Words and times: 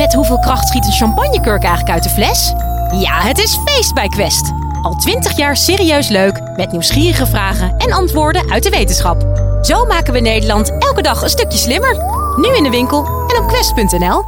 Met 0.00 0.14
hoeveel 0.14 0.38
kracht 0.38 0.68
schiet 0.68 0.86
een 0.86 0.92
champagnekurk 0.92 1.62
eigenlijk 1.62 1.90
uit 1.94 2.02
de 2.02 2.08
fles? 2.08 2.52
Ja, 3.00 3.20
het 3.20 3.38
is 3.38 3.58
feest 3.64 3.94
bij 3.94 4.08
Quest. 4.08 4.52
Al 4.82 4.94
twintig 4.94 5.36
jaar 5.36 5.56
serieus 5.56 6.08
leuk, 6.08 6.40
met 6.56 6.72
nieuwsgierige 6.72 7.26
vragen 7.26 7.76
en 7.76 7.92
antwoorden 7.92 8.50
uit 8.50 8.62
de 8.62 8.70
wetenschap. 8.70 9.22
Zo 9.62 9.84
maken 9.86 10.12
we 10.12 10.20
Nederland 10.20 10.70
elke 10.78 11.02
dag 11.02 11.22
een 11.22 11.28
stukje 11.28 11.58
slimmer. 11.58 11.96
Nu 12.36 12.56
in 12.56 12.62
de 12.62 12.70
winkel 12.70 13.04
en 13.06 13.42
op 13.42 13.48
quest.nl. 13.48 14.24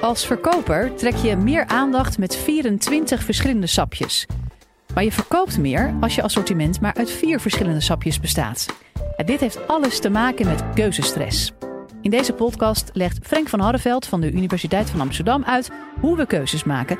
Als 0.00 0.26
verkoper 0.26 0.94
trek 0.94 1.16
je 1.16 1.36
meer 1.36 1.66
aandacht 1.66 2.18
met 2.18 2.36
24 2.36 3.22
verschillende 3.22 3.66
sapjes. 3.66 4.26
Maar 4.94 5.04
je 5.04 5.12
verkoopt 5.12 5.58
meer 5.58 5.94
als 6.00 6.14
je 6.14 6.22
assortiment 6.22 6.80
maar 6.80 6.94
uit 6.94 7.10
vier 7.10 7.40
verschillende 7.40 7.80
sapjes 7.80 8.20
bestaat. 8.20 8.66
En 9.16 9.26
dit 9.26 9.40
heeft 9.40 9.68
alles 9.68 10.00
te 10.00 10.10
maken 10.10 10.46
met 10.46 10.62
keuzestress. 10.74 11.52
In 12.04 12.10
deze 12.10 12.32
podcast 12.32 12.90
legt 12.92 13.18
Frank 13.26 13.48
van 13.48 13.60
Harreveld 13.60 14.06
van 14.06 14.20
de 14.20 14.32
Universiteit 14.32 14.90
van 14.90 15.00
Amsterdam 15.00 15.44
uit 15.44 15.70
hoe 16.00 16.16
we 16.16 16.26
keuzes 16.26 16.64
maken 16.64 16.98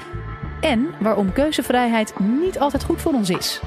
en 0.60 0.94
waarom 1.00 1.32
keuzevrijheid 1.32 2.18
niet 2.18 2.58
altijd 2.58 2.84
goed 2.84 3.00
voor 3.00 3.12
ons 3.12 3.30
is. 3.30 3.60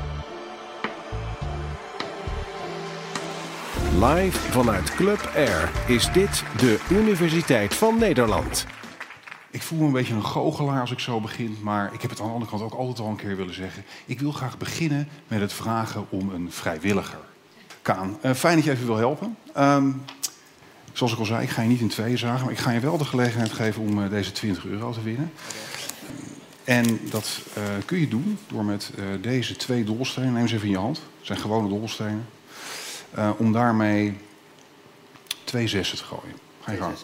Live 3.99 4.38
vanuit 4.52 4.95
Club 4.95 5.31
Air 5.35 5.71
is 5.88 6.12
dit 6.12 6.43
de 6.57 6.85
Universiteit 6.89 7.76
van 7.76 7.98
Nederland. 7.98 8.65
Ik 9.51 9.62
voel 9.62 9.79
me 9.79 9.85
een 9.85 9.91
beetje 9.91 10.13
een 10.13 10.26
goochelaar 10.26 10.81
als 10.81 10.91
ik 10.91 10.99
zo 10.99 11.21
begin, 11.21 11.57
maar 11.62 11.93
ik 11.93 12.01
heb 12.01 12.09
het 12.09 12.20
aan 12.20 12.27
de 12.27 12.34
andere 12.34 12.51
kant 12.51 12.63
ook 12.63 12.73
altijd 12.73 12.99
al 12.99 13.07
een 13.07 13.15
keer 13.15 13.35
willen 13.35 13.54
zeggen. 13.54 13.84
Ik 14.05 14.20
wil 14.20 14.31
graag 14.31 14.57
beginnen 14.57 15.07
met 15.27 15.40
het 15.40 15.54
vragen 15.54 16.05
om 16.09 16.29
een 16.29 16.51
vrijwilliger. 16.51 17.20
Kaan, 17.81 18.17
uh, 18.26 18.31
fijn 18.31 18.55
dat 18.55 18.65
je 18.65 18.71
even 18.71 18.85
wil 18.85 18.98
helpen. 18.98 19.38
Um, 19.57 20.04
zoals 20.97 21.13
ik 21.13 21.19
al 21.19 21.25
zei, 21.25 21.43
ik 21.43 21.49
ga 21.49 21.61
je 21.61 21.67
niet 21.67 21.79
in 21.79 21.87
tweeën 21.87 22.17
zagen, 22.17 22.43
maar 22.43 22.53
ik 22.53 22.59
ga 22.59 22.71
je 22.71 22.79
wel 22.79 22.97
de 22.97 23.05
gelegenheid 23.05 23.51
geven 23.51 23.81
om 23.81 23.99
uh, 23.99 24.09
deze 24.09 24.31
20 24.31 24.65
euro 24.65 24.91
te 24.91 25.01
winnen. 25.01 25.31
En 26.63 26.99
dat 27.09 27.41
uh, 27.57 27.63
kun 27.85 27.99
je 27.99 28.07
doen 28.07 28.37
door 28.48 28.65
met 28.65 28.91
deze 29.21 29.55
twee 29.55 29.84
dobbelstenen, 29.84 30.34
neem 30.34 30.48
ze 30.48 30.55
even 30.55 30.65
in 30.65 30.73
je 30.73 30.79
hand, 30.79 30.98
het 30.98 31.26
zijn 31.27 31.39
gewone 31.39 31.70
dobbelstenen, 31.70 32.26
om 33.37 33.51
daarmee 33.51 34.17
twee 35.43 35.67
zessen 35.67 35.98
te 35.98 36.04
gooien. 36.04 36.35
Ga 36.62 36.71
je 36.71 36.77
gang. 36.77 36.95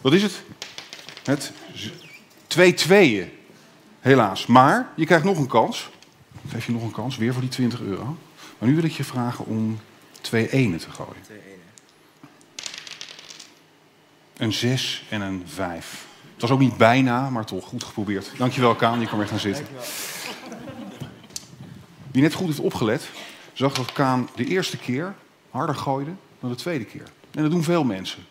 Wat 0.00 0.12
is 0.12 0.22
het? 0.22 0.42
Het 1.24 1.52
twee 2.46 2.74
tweeën. 2.74 3.30
Helaas. 4.00 4.46
Maar 4.46 4.88
je 4.96 5.06
krijgt 5.06 5.24
nog 5.24 5.38
een 5.38 5.46
kans. 5.46 5.90
Ik 6.42 6.50
geef 6.50 6.66
je 6.66 6.72
nog 6.72 6.82
een 6.82 6.90
kans, 6.90 7.16
weer 7.16 7.32
voor 7.32 7.42
die 7.42 7.50
20 7.50 7.80
euro. 7.80 8.16
Maar 8.58 8.68
nu 8.68 8.74
wil 8.74 8.84
ik 8.84 8.92
je 8.92 9.04
vragen 9.04 9.46
om 9.46 9.78
twee 10.26 10.50
enen 10.50 10.78
te 10.78 10.90
gooien. 10.90 11.22
Twee 11.22 11.38
enen. 11.38 11.64
Een 14.36 14.52
6 14.52 15.04
en 15.08 15.20
een 15.20 15.42
5. 15.46 16.06
Het 16.32 16.40
was 16.40 16.50
ook 16.50 16.58
niet 16.58 16.76
bijna, 16.76 17.30
maar 17.30 17.44
toch 17.44 17.64
goed 17.64 17.84
geprobeerd. 17.84 18.32
Dankjewel, 18.36 18.74
Kaan. 18.74 19.00
Je 19.00 19.06
kan 19.06 19.18
weer 19.18 19.28
gaan 19.28 19.38
zitten. 19.38 19.66
Wie 22.10 22.22
net 22.22 22.34
goed 22.34 22.46
heeft 22.46 22.58
opgelet, 22.58 23.08
zag 23.52 23.74
dat 23.74 23.92
Kaan 23.92 24.28
de 24.34 24.44
eerste 24.44 24.76
keer 24.76 25.14
harder 25.50 25.74
gooide 25.74 26.10
dan 26.40 26.50
de 26.50 26.56
tweede 26.56 26.84
keer. 26.84 27.04
En 27.30 27.42
dat 27.42 27.50
doen 27.50 27.62
veel 27.62 27.84
mensen 27.84 28.26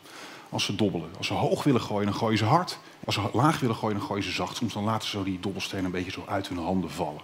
als 0.49 0.65
ze 0.65 0.75
dobbelen. 0.75 1.09
Als 1.17 1.27
ze 1.27 1.33
hoog 1.33 1.63
willen 1.63 1.81
gooien, 1.81 2.05
dan 2.05 2.15
gooien 2.15 2.37
ze 2.37 2.45
hard. 2.45 2.79
Als 3.05 3.15
ze 3.15 3.29
laag 3.33 3.59
willen 3.59 3.75
gooien, 3.75 3.97
dan 3.97 4.07
gooien 4.07 4.23
ze 4.23 4.31
zacht. 4.31 4.55
Soms 4.55 4.73
dan 4.73 4.83
laten 4.83 5.09
ze 5.09 5.23
die 5.23 5.39
dobbelstenen 5.39 5.85
een 5.85 5.91
beetje 5.91 6.11
zo 6.11 6.23
uit 6.27 6.47
hun 6.47 6.57
handen 6.57 6.91
vallen. 6.91 7.21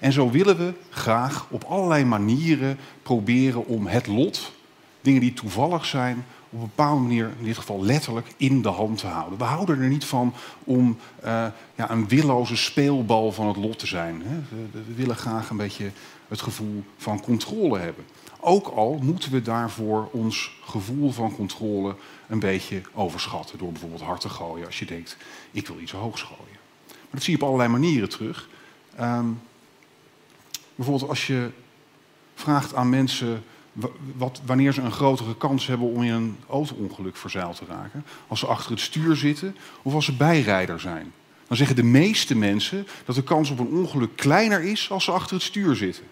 En 0.00 0.12
zo 0.12 0.30
willen 0.30 0.56
we 0.56 0.72
graag 0.90 1.46
op 1.50 1.64
allerlei 1.64 2.04
manieren 2.04 2.78
proberen 3.02 3.66
om 3.66 3.86
het 3.86 4.06
lot, 4.06 4.52
dingen 5.00 5.20
die 5.20 5.32
toevallig 5.32 5.84
zijn, 5.84 6.24
op 6.50 6.60
een 6.60 6.68
bepaalde 6.74 7.00
manier, 7.00 7.30
in 7.38 7.44
dit 7.44 7.56
geval 7.56 7.84
letterlijk, 7.84 8.26
in 8.36 8.62
de 8.62 8.68
hand 8.68 8.98
te 8.98 9.06
houden. 9.06 9.38
We 9.38 9.44
houden 9.44 9.80
er 9.80 9.88
niet 9.88 10.04
van 10.04 10.34
om 10.64 10.98
uh, 11.24 11.46
ja, 11.74 11.90
een 11.90 12.08
willoze 12.08 12.56
speelbal 12.56 13.32
van 13.32 13.46
het 13.46 13.56
lot 13.56 13.78
te 13.78 13.86
zijn. 13.86 14.22
Hè. 14.24 14.36
We, 14.72 14.94
willen 14.94 15.16
graag 15.16 15.50
een 15.50 15.56
beetje 15.56 15.90
het 16.28 16.40
gevoel 16.40 16.84
van 16.96 17.20
controle 17.20 17.78
hebben. 17.78 18.04
Ook 18.40 18.66
al 18.66 18.98
moeten 19.02 19.32
we 19.32 19.42
daarvoor 19.42 20.08
ons 20.12 20.58
gevoel 20.64 21.10
van 21.10 21.34
controle 21.34 21.94
een 22.28 22.38
beetje 22.38 22.82
overschatten. 22.94 23.58
Door 23.58 23.72
bijvoorbeeld 23.72 24.02
hard 24.02 24.20
te 24.20 24.28
gooien 24.28 24.66
als 24.66 24.78
je 24.78 24.86
denkt, 24.86 25.16
ik 25.50 25.66
wil 25.66 25.78
iets 25.80 25.92
hoogs 25.92 26.22
gooien. 26.22 26.58
Maar 26.86 26.96
dat 27.10 27.22
zie 27.22 27.36
je 27.36 27.40
op 27.40 27.46
allerlei 27.46 27.70
manieren 27.70 28.08
terug. 28.08 28.48
Um, 29.00 29.40
bijvoorbeeld 30.76 31.08
als 31.08 31.26
je 31.26 31.50
vraagt 32.34 32.74
aan 32.74 32.88
mensen 32.88 33.44
wat, 34.16 34.40
wanneer 34.44 34.72
ze 34.72 34.80
een 34.80 34.92
grotere 34.92 35.36
kans 35.36 35.66
hebben 35.66 35.88
om 35.88 36.02
in 36.02 36.12
een 36.12 36.36
auto-ongeluk 36.48 37.16
verzeild 37.16 37.56
te 37.56 37.64
raken. 37.68 38.04
Als 38.26 38.40
ze 38.40 38.46
achter 38.46 38.70
het 38.70 38.80
stuur 38.80 39.16
zitten 39.16 39.56
of 39.82 39.94
als 39.94 40.04
ze 40.04 40.16
bijrijder 40.16 40.80
zijn. 40.80 41.12
Dan 41.48 41.56
zeggen 41.56 41.76
de 41.76 41.82
meeste 41.82 42.36
mensen 42.36 42.86
dat 43.04 43.14
de 43.14 43.22
kans 43.22 43.50
op 43.50 43.58
een 43.58 43.70
ongeluk 43.70 44.16
kleiner 44.16 44.62
is 44.62 44.90
als 44.90 45.04
ze 45.04 45.10
achter 45.10 45.34
het 45.34 45.44
stuur 45.44 45.76
zitten. 45.76 46.04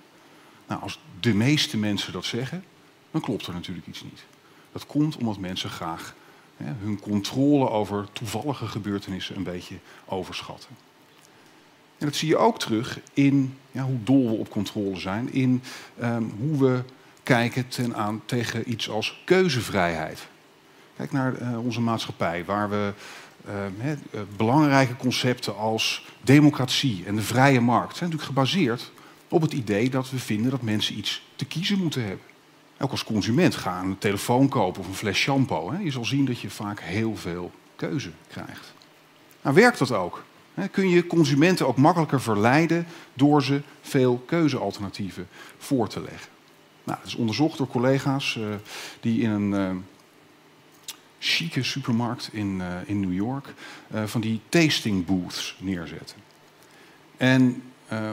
Nou, 0.66 0.82
als 0.82 1.00
de 1.20 1.34
meeste 1.34 1.76
mensen 1.76 2.12
dat 2.12 2.24
zeggen, 2.24 2.64
dan 3.10 3.20
klopt 3.20 3.47
er 3.47 3.53
natuurlijk 3.53 3.86
iets 3.86 4.03
niet. 4.03 4.24
Dat 4.72 4.86
komt 4.86 5.16
omdat 5.16 5.38
mensen 5.38 5.70
graag 5.70 6.14
hè, 6.56 6.72
hun 6.80 7.00
controle 7.00 7.70
over 7.70 8.06
toevallige 8.12 8.66
gebeurtenissen 8.66 9.36
een 9.36 9.42
beetje 9.42 9.76
overschatten. 10.04 10.76
En 12.04 12.10
dat 12.10 12.19
zie 12.19 12.28
je 12.28 12.37
ook 12.37 12.59
terug 12.59 12.98
in 13.12 13.59
ja, 13.70 13.82
hoe 13.82 14.03
dol 14.03 14.28
we 14.28 14.34
op 14.34 14.50
controle 14.50 14.98
zijn, 14.98 15.32
in 15.32 15.62
um, 16.03 16.32
hoe 16.38 16.59
we 16.59 16.82
kijken 17.22 17.69
ten 17.69 17.97
aan, 17.97 18.22
tegen 18.25 18.70
iets 18.70 18.91
als 18.91 19.22
keuzevrijheid. 19.25 20.26
Kijk 20.97 21.12
naar 21.12 21.41
uh, 21.41 21.65
onze 21.65 21.81
maatschappij, 21.81 22.44
waar 22.44 22.70
we 22.70 22.92
he, 23.78 23.92
uh, 23.92 24.20
belangrijke 24.37 24.97
concepten 24.97 25.56
als 25.56 26.06
democratie 26.20 27.03
en 27.06 27.16
de 27.16 27.22
vrije 27.22 27.60
markt 27.60 27.97
zijn 27.97 28.10
natuurlijk 28.10 28.38
gebaseerd 28.38 28.92
op 29.28 29.42
het 29.42 29.53
idee 29.53 29.91
dat 29.91 30.10
we 30.10 30.19
vinden 30.19 30.50
dat 30.50 30.62
mensen 30.62 30.98
iets 30.98 31.26
te 31.36 31.44
kiezen 31.44 31.78
moeten 31.78 32.00
hebben. 32.00 32.26
Ook 32.78 32.91
als 32.91 33.04
consument 33.04 33.54
ga 33.54 33.81
een 33.81 33.98
telefoon 33.98 34.48
kopen 34.48 34.81
of 34.81 34.88
een 34.88 34.94
fles 34.94 35.19
shampoo. 35.19 35.75
Je 35.75 35.91
zal 35.91 36.04
zien 36.04 36.25
dat 36.25 36.41
je 36.41 36.50
vaak 36.50 36.81
heel 36.81 37.16
veel 37.16 37.53
keuze 37.76 38.10
krijgt. 38.28 38.75
Nou, 39.42 39.54
werkt 39.54 39.78
dat 39.78 39.92
ook? 39.92 40.25
Kun 40.70 40.88
je 40.88 41.06
consumenten 41.06 41.66
ook 41.66 41.76
makkelijker 41.76 42.20
verleiden 42.20 42.87
door 43.15 43.42
ze 43.42 43.62
veel 43.81 44.22
keuzealternatieven 44.26 45.28
voor 45.59 45.88
te 45.88 46.00
leggen? 46.00 46.32
Nou, 46.84 46.98
dat 46.98 47.06
is 47.09 47.15
onderzocht 47.15 47.59
door 47.59 47.66
collega's 47.66 48.34
uh, 48.34 48.47
die 49.00 49.20
in 49.20 49.31
een 49.31 49.53
uh, 49.53 49.82
chique 51.19 51.62
supermarkt 51.62 52.28
in, 52.32 52.60
uh, 52.60 52.66
in 52.87 53.00
New 53.00 53.15
York 53.15 53.54
van 54.04 54.20
die 54.20 54.41
tasting 54.48 55.06
booths 55.06 55.56
neerzetten. 55.59 56.16
En 57.16 57.62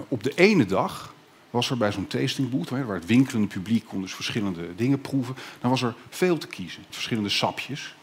op 0.07 0.23
de 0.23 0.33
ene 0.35 0.65
dag 0.65 1.13
was 1.49 1.69
er 1.69 1.77
bij 1.77 1.91
zo'n 1.91 2.07
tasting 2.07 2.49
booth, 2.49 2.69
waar 2.69 2.95
het 2.95 3.05
winkelende 3.05 3.47
publiek 3.47 3.85
kon 3.85 4.01
dus 4.01 4.13
verschillende 4.13 4.75
dingen 4.75 5.01
proeven, 5.01 5.35
dan 5.61 5.69
was 5.69 5.81
er 5.81 5.95
veel 6.09 6.37
te 6.37 6.47
kiezen, 6.47 6.83
verschillende 6.89 7.29
sapjes. 7.29 7.95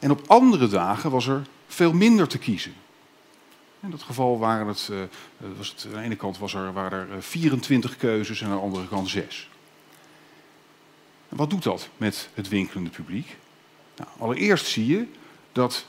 En 0.00 0.10
op 0.10 0.22
andere 0.26 0.68
dagen 0.68 1.10
was 1.10 1.26
er 1.26 1.42
veel 1.66 1.92
minder 1.92 2.28
te 2.28 2.38
kiezen. 2.38 2.72
In 3.82 3.90
dat 3.90 4.02
geval 4.02 4.38
waren 4.38 4.66
het, 4.66 4.88
uh, 4.90 4.98
was 5.56 5.68
het 5.68 5.86
aan 5.86 5.98
de 5.98 6.04
ene 6.04 6.16
kant 6.16 6.38
was 6.38 6.54
er, 6.54 6.72
waren 6.72 7.10
er 7.10 7.22
24 7.22 7.96
keuzes 7.96 8.40
en 8.40 8.46
aan 8.46 8.56
de 8.56 8.62
andere 8.62 8.88
kant 8.88 9.08
6. 9.08 9.48
En 11.28 11.36
wat 11.36 11.50
doet 11.50 11.62
dat 11.62 11.88
met 11.96 12.28
het 12.34 12.48
winkelende 12.48 12.90
publiek? 12.90 13.36
Nou, 13.96 14.10
allereerst 14.18 14.66
zie 14.66 14.86
je 14.86 15.06
dat 15.52 15.86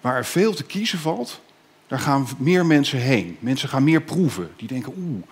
waar 0.00 0.16
er 0.16 0.24
veel 0.24 0.54
te 0.54 0.64
kiezen 0.64 0.98
valt, 0.98 1.40
daar 1.86 1.98
gaan 1.98 2.26
meer 2.38 2.66
mensen 2.66 2.98
heen. 2.98 3.36
Mensen 3.40 3.68
gaan 3.68 3.84
meer 3.84 4.02
proeven. 4.02 4.52
Die 4.56 4.68
denken, 4.68 4.92
oeh, 4.96 5.22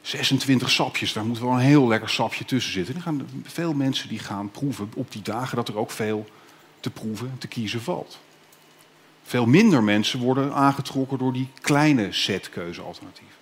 26 0.00 0.70
sapjes, 0.70 1.12
daar 1.12 1.24
moet 1.24 1.38
wel 1.38 1.50
een 1.50 1.58
heel 1.58 1.86
lekker 1.86 2.08
sapje 2.08 2.44
tussen 2.44 2.72
zitten. 2.72 2.94
Er 2.94 3.00
gaan 3.00 3.28
veel 3.42 3.72
mensen 3.72 4.08
die 4.08 4.18
gaan 4.18 4.50
proeven 4.50 4.90
op 4.94 5.12
die 5.12 5.22
dagen 5.22 5.56
dat 5.56 5.68
er 5.68 5.78
ook 5.78 5.90
veel 5.90 6.26
te 6.80 6.90
proeven, 6.90 7.34
te 7.38 7.46
kiezen 7.46 7.82
valt. 7.82 8.18
Veel 9.26 9.46
minder 9.46 9.82
mensen 9.82 10.20
worden 10.20 10.54
aangetrokken 10.54 11.18
door 11.18 11.32
die 11.32 11.48
kleine 11.60 12.12
set 12.12 12.48
keuzealternatieven. 12.48 13.36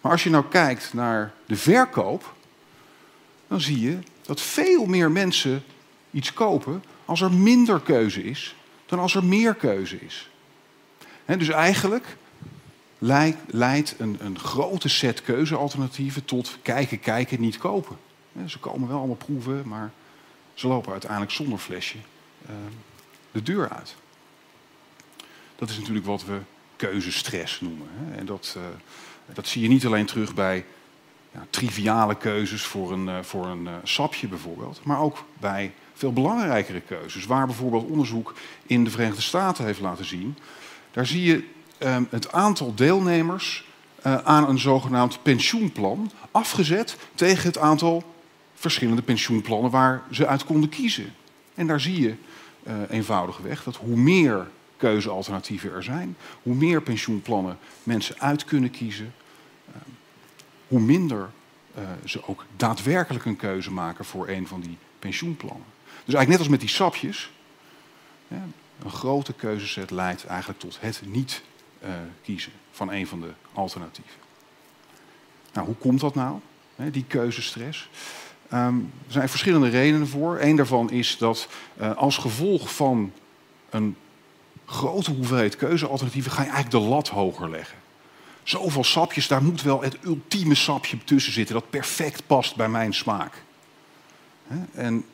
Maar 0.00 0.12
als 0.12 0.22
je 0.22 0.30
nou 0.30 0.44
kijkt 0.48 0.92
naar 0.92 1.32
de 1.46 1.56
verkoop, 1.56 2.34
dan 3.48 3.60
zie 3.60 3.80
je 3.80 3.98
dat 4.22 4.40
veel 4.40 4.86
meer 4.86 5.10
mensen 5.10 5.64
iets 6.10 6.32
kopen 6.32 6.84
als 7.04 7.20
er 7.20 7.32
minder 7.32 7.80
keuze 7.80 8.24
is 8.24 8.54
dan 8.86 8.98
als 8.98 9.14
er 9.14 9.24
meer 9.24 9.54
keuze 9.54 10.00
is. 10.00 10.30
Dus 11.26 11.48
eigenlijk 11.48 12.16
leidt 13.46 13.94
een, 13.98 14.16
een, 14.20 14.38
grote 14.38 14.88
set 14.88 15.22
keuzealternatieven 15.22 16.24
tot 16.24 16.58
kijken, 16.62 17.00
kijken, 17.00 17.40
niet 17.40 17.58
kopen. 17.58 17.96
Ze 18.46 18.58
komen 18.58 18.88
wel 18.88 18.98
allemaal 18.98 19.16
proeven, 19.16 19.68
maar 19.68 19.92
ze 20.54 20.68
lopen 20.68 20.92
uiteindelijk 20.92 21.32
zonder 21.32 21.58
flesje 21.58 21.98
uh, 22.42 22.50
de 23.32 23.42
deur 23.42 23.68
uit. 23.68 23.96
Dat 25.60 25.70
is 25.70 25.78
natuurlijk 25.78 26.06
wat 26.06 26.24
we 26.24 26.38
keuzestress 26.76 27.60
noemen. 27.60 27.86
Hè. 27.90 28.16
En 28.16 28.26
dat, 28.26 28.54
uh, 28.56 28.62
dat 29.34 29.46
zie 29.46 29.62
je 29.62 29.68
niet 29.68 29.86
alleen 29.86 30.06
terug 30.06 30.34
bij 30.34 30.64
ja, 31.32 31.46
triviale 31.50 32.16
keuzes 32.16 32.62
voor 32.62 32.92
een, 32.92 33.08
eh, 33.08 33.18
voor 33.22 33.46
een 33.46 33.66
eh, 33.66 33.72
sapje 33.82 34.28
bijvoorbeeld. 34.28 34.80
Maar 34.84 35.00
ook 35.00 35.24
bij 35.38 35.72
veel 35.94 36.12
belangrijkere 36.12 36.80
keuzes. 36.80 37.26
Waar 37.26 37.46
bijvoorbeeld 37.46 37.90
onderzoek 37.90 38.34
in 38.66 38.84
de 38.84 38.90
Verenigde 38.90 39.22
Staten 39.22 39.64
heeft 39.64 39.80
laten 39.80 40.04
zien. 40.04 40.36
Daar 40.90 41.06
zie 41.06 41.22
je 41.22 41.44
ehm, 41.78 42.04
het 42.10 42.32
aantal 42.32 42.74
deelnemers 42.74 43.64
eh, 44.02 44.16
aan 44.16 44.48
een 44.48 44.58
zogenaamd 44.58 45.22
pensioenplan 45.22 46.10
afgezet 46.30 46.96
tegen 47.14 47.46
het 47.46 47.58
aantal 47.58 48.14
verschillende 48.54 49.02
pensioenplannen 49.02 49.70
waar 49.70 50.02
ze 50.10 50.26
uit 50.26 50.44
konden 50.44 50.68
kiezen. 50.68 51.14
En 51.54 51.66
daar 51.66 51.80
zie 51.80 52.00
je 52.00 52.14
eenvoudigweg 52.88 53.62
dat 53.62 53.76
hoe 53.76 53.96
meer 53.96 54.46
keuzealternatieven 54.80 55.72
er 55.72 55.82
zijn, 55.82 56.16
hoe 56.42 56.54
meer 56.54 56.82
pensioenplannen 56.82 57.58
mensen 57.82 58.20
uit 58.20 58.44
kunnen 58.44 58.70
kiezen, 58.70 59.14
uh, 59.68 59.74
hoe 60.68 60.80
minder 60.80 61.30
uh, 61.78 61.82
ze 62.04 62.26
ook 62.26 62.44
daadwerkelijk 62.56 63.24
een 63.24 63.36
keuze 63.36 63.70
maken 63.70 64.04
voor 64.04 64.28
een 64.28 64.46
van 64.46 64.60
die 64.60 64.76
pensioenplannen. 64.98 65.64
Dus 65.84 66.14
eigenlijk 66.14 66.28
net 66.28 66.38
als 66.38 66.48
met 66.48 66.60
die 66.60 66.68
sapjes, 66.68 67.30
een 68.28 68.90
grote 68.90 69.32
keuzeset 69.32 69.90
leidt 69.90 70.24
eigenlijk 70.24 70.60
tot 70.60 70.80
het 70.80 71.02
niet 71.06 71.42
kiezen 72.22 72.52
van 72.70 72.92
een 72.92 73.06
van 73.06 73.20
de 73.20 73.30
alternatieven. 73.52 74.20
Nou, 75.52 75.66
hoe 75.66 75.76
komt 75.76 76.00
dat 76.00 76.14
nou, 76.14 76.40
die 76.76 77.04
keuzestress? 77.04 77.88
Um, 78.52 78.92
er 79.06 79.12
zijn 79.12 79.28
verschillende 79.28 79.68
redenen 79.68 80.08
voor. 80.08 80.40
Eén 80.40 80.56
daarvan 80.56 80.90
is 80.90 81.18
dat 81.18 81.48
als 81.96 82.16
gevolg 82.16 82.74
van 82.74 83.12
een 83.70 83.96
grote 84.70 85.10
hoeveelheid 85.10 85.56
keuzealternatieven 85.56 86.32
ga 86.32 86.42
je 86.42 86.50
eigenlijk 86.50 86.84
de 86.84 86.90
lat 86.90 87.08
hoger 87.08 87.50
leggen. 87.50 87.78
Zoveel 88.42 88.84
sapjes, 88.84 89.28
daar 89.28 89.42
moet 89.42 89.62
wel 89.62 89.82
het 89.82 89.96
ultieme 90.02 90.54
sapje 90.54 91.04
tussen 91.04 91.32
zitten 91.32 91.54
dat 91.54 91.70
perfect 91.70 92.26
past 92.26 92.56
bij 92.56 92.68
mijn 92.68 92.94
smaak. 92.94 93.42
En 94.72 95.04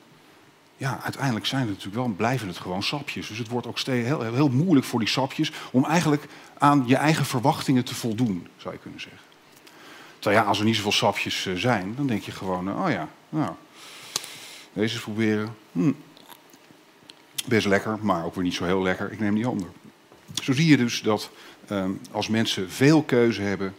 ja, 0.77 1.01
uiteindelijk 1.03 1.47
zijn 1.47 1.61
het 1.61 1.71
natuurlijk 1.71 1.97
wel, 1.97 2.15
blijven 2.17 2.49
het 2.49 2.59
gewoon 2.59 2.83
sapjes. 2.83 3.29
Dus 3.29 3.39
het 3.39 3.49
wordt 3.49 3.67
ook 3.67 3.79
steeds 3.79 4.07
heel, 4.07 4.23
heel 4.23 4.49
moeilijk 4.49 4.87
voor 4.87 4.99
die 4.99 5.09
sapjes 5.09 5.53
om 5.71 5.85
eigenlijk 5.85 6.27
aan 6.59 6.85
je 6.87 6.97
eigen 6.97 7.25
verwachtingen 7.25 7.85
te 7.85 7.95
voldoen, 7.95 8.49
zou 8.57 8.75
je 8.75 8.81
kunnen 8.81 9.01
zeggen. 9.01 9.21
Terwijl 10.19 10.43
ja, 10.43 10.49
als 10.49 10.59
er 10.59 10.65
niet 10.65 10.77
zoveel 10.77 10.93
sapjes 10.93 11.47
eh, 11.47 11.55
zijn, 11.55 11.95
dan 11.97 12.07
denk 12.07 12.23
je 12.23 12.33
gewoon, 12.33 12.85
oh 12.85 12.91
ja, 12.91 13.09
nou, 13.29 13.53
deze 14.73 14.95
eens 14.95 15.03
proberen. 15.03 15.57
Hm. 15.73 15.93
Best 17.47 17.67
lekker, 17.67 17.99
maar 18.01 18.25
ook 18.25 18.35
weer 18.35 18.45
niet 18.45 18.55
zo 18.55 18.65
heel 18.65 18.83
lekker. 18.83 19.13
Ik 19.13 19.21
neem 19.21 19.35
die 19.35 19.47
ander. 19.47 19.69
Zo 20.43 20.53
zie 20.53 20.67
je 20.67 20.77
dus 20.77 21.03
dat 21.03 21.31
um, 21.71 22.01
als 22.11 22.29
mensen 22.29 22.71
veel 22.71 23.03
keuze 23.03 23.43
hebben, 23.43 23.75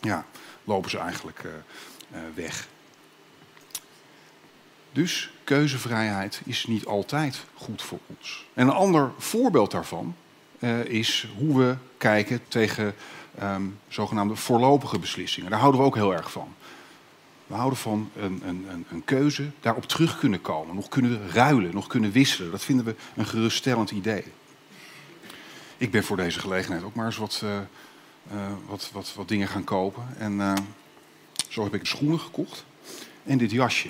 ja, 0.00 0.26
lopen 0.64 0.90
ze 0.90 0.98
eigenlijk 0.98 1.42
uh, 1.44 1.50
uh, 2.12 2.18
weg. 2.34 2.68
Dus 4.92 5.30
keuzevrijheid 5.44 6.40
is 6.44 6.66
niet 6.66 6.86
altijd 6.86 7.44
goed 7.54 7.82
voor 7.82 7.98
ons. 8.06 8.46
En 8.54 8.66
een 8.66 8.74
ander 8.74 9.10
voorbeeld 9.18 9.70
daarvan 9.70 10.14
uh, 10.58 10.84
is 10.84 11.28
hoe 11.36 11.58
we 11.58 11.76
kijken 11.98 12.40
tegen 12.48 12.94
um, 13.42 13.78
zogenaamde 13.88 14.36
voorlopige 14.36 14.98
beslissingen. 14.98 15.50
Daar 15.50 15.60
houden 15.60 15.80
we 15.80 15.86
ook 15.86 15.94
heel 15.94 16.14
erg 16.14 16.30
van. 16.30 16.54
We 17.50 17.56
houden 17.56 17.78
van 17.78 18.10
een, 18.16 18.42
een, 18.44 18.86
een, 18.90 19.04
keuze, 19.04 19.50
daarop 19.60 19.84
terug 19.84 20.18
kunnen 20.18 20.40
komen, 20.40 20.74
nog 20.74 20.88
kunnen 20.88 21.30
ruilen, 21.30 21.74
nog 21.74 21.86
kunnen 21.86 22.12
wisselen. 22.12 22.50
Dat 22.50 22.64
vinden 22.64 22.84
we 22.84 22.94
een 23.16 23.26
geruststellend 23.26 23.90
idee. 23.90 24.24
Ik 25.76 25.90
ben 25.90 26.04
voor 26.04 26.16
deze 26.16 26.40
gelegenheid 26.40 26.82
ook 26.82 26.94
maar 26.94 27.06
eens 27.06 27.16
wat, 27.16 27.40
uh, 27.44 27.50
uh, 28.32 28.52
wat, 28.92 29.12
wat, 29.14 29.28
dingen 29.28 29.48
gaan 29.48 29.64
kopen. 29.64 30.02
En 30.18 30.32
uh, 30.32 30.52
zo 31.48 31.62
heb 31.62 31.74
ik 31.74 31.86
schoenen 31.86 32.20
gekocht 32.20 32.64
en 33.22 33.38
dit 33.38 33.50
jasje. 33.50 33.88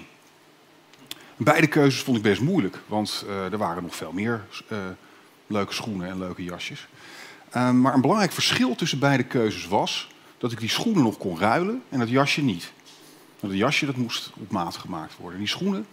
Beide 1.36 1.66
keuzes 1.66 2.02
vond 2.02 2.16
ik 2.16 2.22
best 2.22 2.40
moeilijk, 2.40 2.78
want 2.86 3.24
er 3.28 3.58
waren 3.58 3.82
nog 3.82 3.96
veel 3.96 4.12
meer 4.12 4.44
leuke 5.46 5.74
schoenen 5.74 6.08
en 6.08 6.18
leuke 6.18 6.44
jasjes. 6.44 6.88
Uh, 7.56 7.70
maar 7.70 7.94
een 7.94 8.00
belangrijk 8.00 8.32
verschil 8.32 8.74
tussen 8.74 8.98
beide 8.98 9.24
keuzes 9.24 9.66
was 9.66 10.10
dat 10.38 10.52
ik 10.52 10.60
die 10.60 10.68
schoenen 10.68 11.02
nog 11.02 11.18
kon 11.18 11.38
ruilen 11.38 11.82
en 11.88 12.00
het 12.00 12.08
jasje 12.08 12.42
niet. 12.42 12.72
Het 13.40 13.52
jasje 13.52 13.86
dat 13.86 13.96
moest 13.96 14.30
op 14.34 14.50
maat 14.50 14.76
gemaakt 14.76 15.16
worden. 15.16 15.38
Die 15.38 15.48
schoenen, 15.48 15.86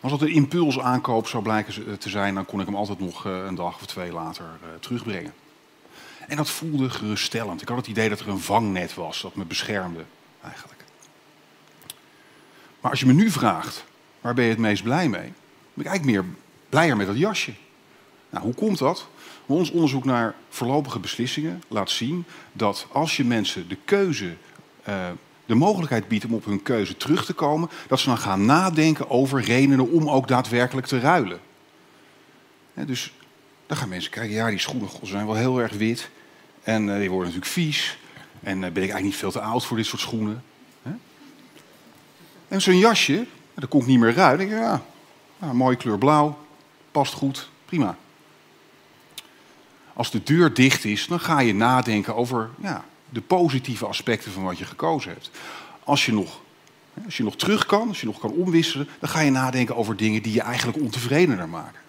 als 0.00 0.12
dat 0.12 0.20
een 0.20 0.32
impulsaankoop 0.32 1.26
zou 1.26 1.42
blijken 1.42 1.98
te 1.98 2.08
zijn, 2.08 2.34
dan 2.34 2.44
kon 2.44 2.60
ik 2.60 2.66
hem 2.66 2.76
altijd 2.76 3.00
nog 3.00 3.26
uh, 3.26 3.44
een 3.44 3.54
dag 3.54 3.74
of 3.74 3.86
twee 3.86 4.12
later 4.12 4.44
uh, 4.44 4.68
terugbrengen. 4.80 5.34
En 6.28 6.36
dat 6.36 6.50
voelde 6.50 6.90
geruststellend. 6.90 7.62
Ik 7.62 7.68
had 7.68 7.76
het 7.76 7.86
idee 7.86 8.08
dat 8.08 8.20
er 8.20 8.28
een 8.28 8.40
vangnet 8.40 8.94
was 8.94 9.20
dat 9.20 9.34
me 9.34 9.44
beschermde, 9.44 10.04
eigenlijk. 10.42 10.84
Maar 12.80 12.90
als 12.90 13.00
je 13.00 13.06
me 13.06 13.12
nu 13.12 13.30
vraagt, 13.30 13.84
waar 14.20 14.34
ben 14.34 14.44
je 14.44 14.50
het 14.50 14.58
meest 14.58 14.82
blij 14.82 15.08
mee? 15.08 15.32
Ben 15.74 15.84
ik 15.84 15.86
eigenlijk 15.86 16.04
meer 16.04 16.34
blijer 16.68 16.96
met 16.96 17.06
dat 17.06 17.18
jasje. 17.18 17.54
Nou, 18.30 18.44
hoe 18.44 18.54
komt 18.54 18.78
dat? 18.78 19.08
Ons 19.46 19.70
onderzoek 19.70 20.04
naar 20.04 20.34
voorlopige 20.48 20.98
beslissingen 20.98 21.62
laat 21.68 21.90
zien 21.90 22.24
dat 22.52 22.86
als 22.92 23.16
je 23.16 23.24
mensen 23.24 23.68
de 23.68 23.76
keuze, 23.84 24.36
uh, 24.88 25.10
de 25.46 25.54
mogelijkheid 25.54 26.08
biedt 26.08 26.24
om 26.24 26.34
op 26.34 26.44
hun 26.44 26.62
keuze 26.62 26.96
terug 26.96 27.24
te 27.24 27.32
komen, 27.32 27.70
dat 27.88 28.00
ze 28.00 28.06
dan 28.06 28.18
gaan 28.18 28.44
nadenken 28.44 29.10
over 29.10 29.42
redenen 29.42 29.90
om 29.90 30.10
ook 30.10 30.28
daadwerkelijk 30.28 30.86
te 30.86 31.00
ruilen. 31.00 31.40
Dus 32.74 33.12
dan 33.66 33.76
gaan 33.76 33.88
mensen 33.88 34.10
kijken, 34.10 34.34
ja, 34.34 34.48
die 34.48 34.58
schoenen 34.58 34.88
zijn 35.02 35.26
wel 35.26 35.34
heel 35.34 35.60
erg 35.60 35.72
wit 35.72 36.10
en 36.62 36.88
uh, 36.88 36.98
die 36.98 37.10
worden 37.10 37.28
natuurlijk 37.28 37.52
vies. 37.52 37.98
En 38.42 38.56
uh, 38.56 38.60
ben 38.60 38.68
ik 38.68 38.74
eigenlijk 38.74 39.04
niet 39.04 39.16
veel 39.16 39.30
te 39.30 39.40
oud 39.40 39.64
voor 39.64 39.76
dit 39.76 39.86
soort 39.86 40.02
schoenen. 40.02 40.42
En 42.48 42.62
zo'n 42.62 42.78
jasje, 42.78 43.26
dat 43.54 43.68
kon 43.68 43.80
ik 43.80 43.86
niet 43.86 43.98
meer 43.98 44.14
ruilen. 44.14 44.46
Ik, 44.46 44.52
ja, 44.52 44.82
ja, 45.40 45.52
mooie 45.52 45.76
kleur 45.76 45.98
blauw, 45.98 46.38
past 46.90 47.12
goed, 47.12 47.48
prima. 47.64 47.96
Als 49.92 50.10
de 50.10 50.22
deur 50.22 50.54
dicht 50.54 50.84
is, 50.84 51.06
dan 51.06 51.20
ga 51.20 51.40
je 51.40 51.54
nadenken 51.54 52.14
over 52.14 52.50
ja, 52.60 52.84
de 53.10 53.20
positieve 53.20 53.86
aspecten 53.86 54.32
van 54.32 54.42
wat 54.42 54.58
je 54.58 54.64
gekozen 54.64 55.10
hebt. 55.10 55.30
Als 55.84 56.06
je, 56.06 56.12
nog, 56.12 56.40
als 57.04 57.16
je 57.16 57.22
nog 57.22 57.36
terug 57.36 57.66
kan, 57.66 57.88
als 57.88 58.00
je 58.00 58.06
nog 58.06 58.18
kan 58.18 58.30
omwisselen, 58.30 58.88
dan 59.00 59.08
ga 59.08 59.20
je 59.20 59.30
nadenken 59.30 59.76
over 59.76 59.96
dingen 59.96 60.22
die 60.22 60.32
je 60.32 60.42
eigenlijk 60.42 60.78
ontevredener 60.78 61.48
maken. 61.48 61.80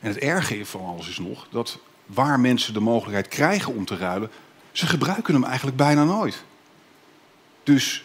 En 0.00 0.08
het 0.08 0.18
erge 0.18 0.66
van 0.66 0.84
alles 0.84 1.08
is 1.08 1.18
nog 1.18 1.46
dat 1.50 1.78
waar 2.06 2.40
mensen 2.40 2.72
de 2.72 2.80
mogelijkheid 2.80 3.28
krijgen 3.28 3.74
om 3.74 3.84
te 3.84 3.96
ruilen, 3.96 4.30
ze 4.72 4.86
gebruiken 4.86 5.34
hem 5.34 5.44
eigenlijk 5.44 5.76
bijna 5.76 6.04
nooit. 6.04 6.44
Dus 7.62 8.04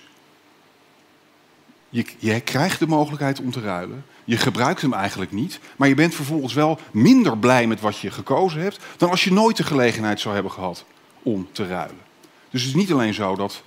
je, 1.90 2.06
je 2.18 2.40
krijgt 2.40 2.80
de 2.80 2.88
mogelijkheid 2.88 3.40
om 3.40 3.52
te 3.52 3.62
ruilen. 3.62 4.06
Je 4.24 4.38
gebruikt 4.38 4.82
hem 4.82 4.94
eigenlijk 4.94 5.32
niet, 5.32 5.60
maar 5.78 5.88
je 5.88 5.96
bent 5.96 6.16
vervolgens 6.16 6.54
wel 6.54 6.80
minder 6.92 7.38
blij 7.38 7.68
met 7.68 7.82
wat 7.82 7.98
je 7.98 8.12
gekozen 8.12 8.62
hebt 8.62 8.80
dan 8.98 9.10
als 9.10 9.24
je 9.24 9.34
nooit 9.34 9.58
de 9.58 9.64
gelegenheid 9.64 10.20
zou 10.20 10.34
hebben 10.34 10.52
gehad 10.52 10.86
om 11.24 11.48
te 11.52 11.68
ruilen. 11.68 12.02
Dus 12.50 12.62
het 12.62 12.70
is 12.70 12.76
niet 12.76 12.92
alleen 12.92 13.14
zo 13.14 13.36
dat 13.36 13.64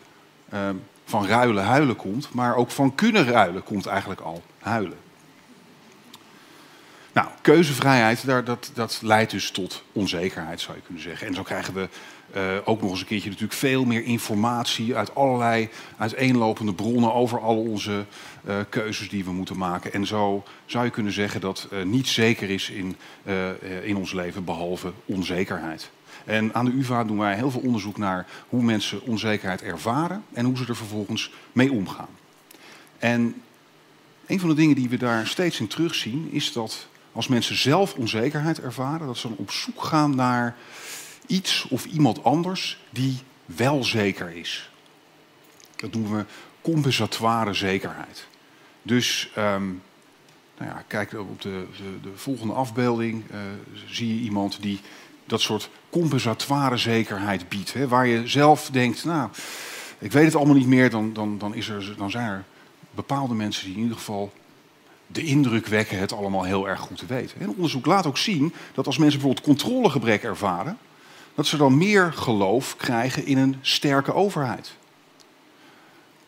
uh, 0.54 0.68
van 1.04 1.26
ruilen 1.26 1.64
huilen 1.64 1.96
komt, 1.96 2.32
maar 2.32 2.56
ook 2.56 2.70
van 2.70 2.94
kunnen 2.94 3.24
ruilen 3.24 3.62
komt 3.62 3.86
eigenlijk 3.86 4.20
al 4.20 4.42
huilen. 4.58 4.98
Nou, 7.12 7.28
keuzevrijheid, 7.40 8.26
daar, 8.26 8.44
dat, 8.44 8.70
dat 8.74 8.98
leidt 9.02 9.30
dus 9.30 9.50
tot 9.50 9.82
onzekerheid, 9.92 10.60
zou 10.60 10.76
je 10.76 10.82
kunnen 10.82 11.02
zeggen. 11.02 11.26
En 11.26 11.34
zo 11.34 11.42
krijgen 11.42 11.74
we 11.74 11.88
uh, 12.36 12.42
ook 12.64 12.80
nog 12.80 12.90
eens 12.90 13.00
een 13.00 13.06
keertje 13.06 13.28
natuurlijk 13.28 13.58
veel 13.58 13.84
meer 13.84 14.02
informatie 14.02 14.96
uit 14.96 15.14
allerlei 15.14 15.68
uiteenlopende 15.96 16.74
bronnen 16.74 17.14
over 17.14 17.40
al 17.40 17.56
onze 17.56 18.04
uh, 18.44 18.56
keuzes 18.68 19.08
die 19.08 19.24
we 19.24 19.32
moeten 19.32 19.58
maken. 19.58 19.92
En 19.92 20.06
zo 20.06 20.42
zou 20.66 20.84
je 20.84 20.90
kunnen 20.90 21.12
zeggen 21.12 21.40
dat 21.40 21.68
uh, 21.72 21.82
niets 21.82 22.14
zeker 22.14 22.50
is 22.50 22.70
in, 22.70 22.96
in 23.82 23.96
ons 23.96 24.12
leven 24.12 24.44
behalve 24.44 24.92
onzekerheid. 25.04 25.90
En 26.24 26.54
aan 26.54 26.64
de 26.64 26.72
UvA 26.72 27.04
doen 27.04 27.18
wij 27.18 27.34
heel 27.34 27.50
veel 27.50 27.60
onderzoek 27.60 27.98
naar 27.98 28.26
hoe 28.48 28.62
mensen 28.62 29.02
onzekerheid 29.02 29.62
ervaren 29.62 30.24
en 30.32 30.44
hoe 30.44 30.56
ze 30.56 30.66
er 30.66 30.76
vervolgens 30.76 31.30
mee 31.52 31.72
omgaan. 31.72 32.08
En 32.98 33.42
een 34.26 34.40
van 34.40 34.48
de 34.48 34.54
dingen 34.54 34.76
die 34.76 34.88
we 34.88 34.96
daar 34.96 35.26
steeds 35.26 35.60
in 35.60 35.66
terugzien 35.66 36.28
is 36.32 36.52
dat 36.52 36.86
als 37.12 37.28
mensen 37.28 37.56
zelf 37.56 37.94
onzekerheid 37.94 38.60
ervaren, 38.60 39.06
dat 39.06 39.16
ze 39.16 39.28
dan 39.28 39.36
op 39.36 39.50
zoek 39.50 39.82
gaan 39.82 40.14
naar 40.14 40.56
iets 41.26 41.66
of 41.68 41.84
iemand 41.84 42.24
anders 42.24 42.78
die 42.90 43.18
wel 43.44 43.84
zeker 43.84 44.30
is. 44.36 44.70
Dat 45.76 45.92
noemen 45.92 46.18
we 46.18 46.24
compensatoire 46.60 47.54
zekerheid. 47.54 48.26
Dus 48.82 49.30
um, 49.38 49.82
nou 50.58 50.70
ja, 50.70 50.84
kijk 50.86 51.12
op 51.12 51.40
de, 51.40 51.66
de, 51.76 52.00
de 52.02 52.16
volgende 52.16 52.52
afbeelding, 52.52 53.24
uh, 53.30 53.38
zie 53.86 54.14
je 54.14 54.22
iemand 54.22 54.62
die 54.62 54.80
dat 55.26 55.40
soort 55.40 55.70
compensatoire 55.90 56.76
zekerheid 56.76 57.48
biedt. 57.48 57.72
Hè, 57.72 57.88
waar 57.88 58.06
je 58.06 58.28
zelf 58.28 58.68
denkt, 58.72 59.04
nou, 59.04 59.30
ik 59.98 60.12
weet 60.12 60.24
het 60.24 60.34
allemaal 60.34 60.56
niet 60.56 60.66
meer, 60.66 60.90
dan, 60.90 61.12
dan, 61.12 61.38
dan, 61.38 61.54
is 61.54 61.68
er, 61.68 61.94
dan 61.96 62.10
zijn 62.10 62.28
er 62.28 62.44
bepaalde 62.90 63.34
mensen 63.34 63.64
die 63.64 63.74
in 63.74 63.82
ieder 63.82 63.96
geval 63.96 64.32
de 65.06 65.24
indruk 65.24 65.66
wekken 65.66 65.98
het 65.98 66.12
allemaal 66.12 66.42
heel 66.42 66.68
erg 66.68 66.80
goed 66.80 66.98
te 66.98 67.06
weten. 67.06 67.40
En 67.40 67.48
onderzoek 67.48 67.86
laat 67.86 68.06
ook 68.06 68.18
zien 68.18 68.54
dat 68.74 68.86
als 68.86 68.98
mensen 68.98 69.20
bijvoorbeeld 69.20 69.46
controlegebrek 69.46 70.22
ervaren, 70.22 70.78
dat 71.34 71.46
ze 71.46 71.56
dan 71.56 71.78
meer 71.78 72.12
geloof 72.12 72.76
krijgen 72.76 73.26
in 73.26 73.38
een 73.38 73.56
sterke 73.60 74.14
overheid. 74.14 74.76